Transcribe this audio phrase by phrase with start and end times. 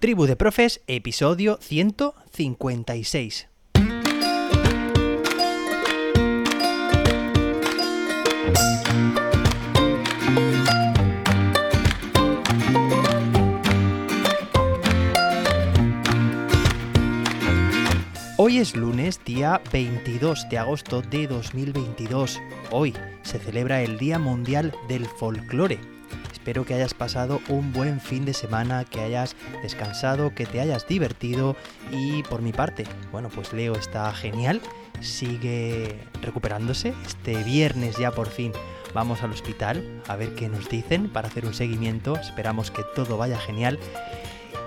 [0.00, 3.48] Tribu de Profes, episodio 156.
[18.36, 22.38] Hoy es lunes, día 22 de agosto de 2022.
[22.70, 25.97] Hoy se celebra el Día Mundial del Folclore.
[26.48, 30.88] Espero que hayas pasado un buen fin de semana, que hayas descansado, que te hayas
[30.88, 31.56] divertido
[31.92, 34.62] y por mi parte, bueno, pues Leo está genial,
[35.02, 36.94] sigue recuperándose.
[37.06, 38.52] Este viernes ya por fin
[38.94, 42.16] vamos al hospital a ver qué nos dicen para hacer un seguimiento.
[42.16, 43.78] Esperamos que todo vaya genial.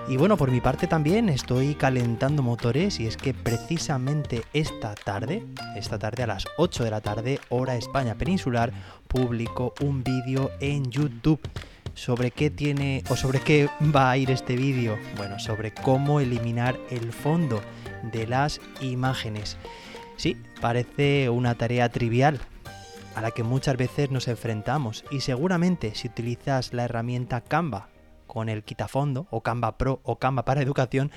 [0.06, 5.44] Y bueno, por mi parte también estoy calentando motores y es que precisamente esta tarde,
[5.74, 8.72] esta tarde a las 8 de la tarde, hora España peninsular,
[9.08, 11.40] publico un vídeo en YouTube.
[11.94, 14.98] ¿Sobre qué tiene o sobre qué va a ir este vídeo?
[15.16, 17.60] Bueno, sobre cómo eliminar el fondo
[18.12, 19.56] de las imágenes.
[20.16, 22.40] Sí, parece una tarea trivial,
[23.14, 27.88] a la que muchas veces nos enfrentamos y seguramente si utilizas la herramienta Canva
[28.26, 31.10] con el quitafondo o Canva Pro o Canva para educación,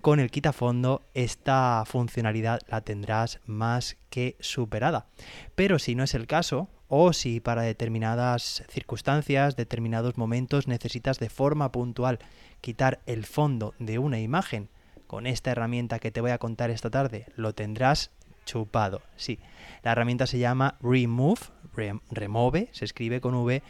[0.00, 5.06] con el quitafondo esta funcionalidad la tendrás más que superada.
[5.54, 11.30] Pero si no es el caso, o si para determinadas circunstancias, determinados momentos necesitas de
[11.30, 12.18] forma puntual
[12.60, 14.68] quitar el fondo de una imagen,
[15.06, 18.10] con esta herramienta que te voy a contar esta tarde, lo tendrás
[18.44, 19.02] chupado.
[19.16, 19.38] Sí,
[19.84, 21.40] la herramienta se llama Remove,
[22.10, 23.68] remove, se escribe con v.bg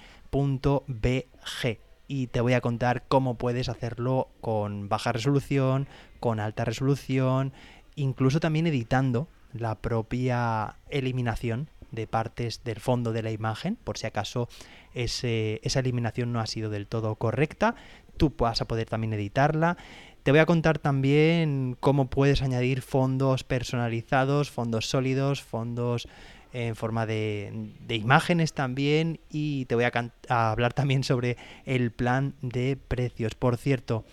[2.09, 5.89] y te voy a contar cómo puedes hacerlo con baja resolución,
[6.21, 7.53] con alta resolución,
[7.97, 14.07] incluso también editando la propia eliminación de partes del fondo de la imagen, por si
[14.07, 14.49] acaso
[14.95, 17.75] esa eliminación no ha sido del todo correcta,
[18.17, 19.77] tú vas a poder también editarla.
[20.23, 26.07] Te voy a contar también cómo puedes añadir fondos personalizados, fondos sólidos, fondos
[26.53, 32.77] en forma de, imágenes también y te voy a, hablar también sobre el plan de
[32.77, 33.35] precios.
[33.35, 34.05] Por cierto,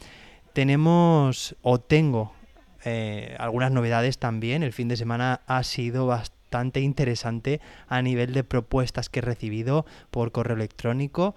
[0.53, 2.33] tenemos o tengo
[2.85, 4.63] eh, algunas novedades también.
[4.63, 6.13] El fin de semana ha sido
[6.47, 7.59] bastante interesante
[7.89, 11.35] a nivel de propuestas que he recibido por correo electrónico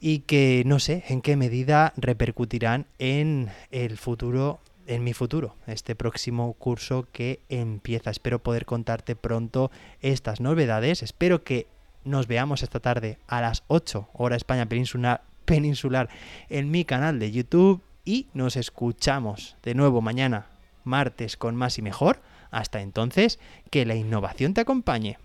[0.00, 5.94] y que no sé en qué medida repercutirán en el futuro en mi futuro, este
[5.94, 8.10] próximo curso que empieza.
[8.10, 11.02] Espero poder contarte pronto estas novedades.
[11.02, 11.68] Espero que
[12.04, 16.10] nos veamos esta tarde a las 8 hora España peninsular, peninsular
[16.50, 20.48] en mi canal de YouTube y nos escuchamos de nuevo mañana,
[20.82, 22.20] martes, con más y mejor.
[22.54, 25.18] Hasta entonces, que la innovación te acompañe.